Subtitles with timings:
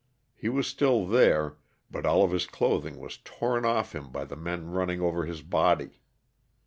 [0.35, 1.57] He was still there
[1.91, 5.43] but all of his clothing was torn off him by the men running over his
[5.43, 5.99] body.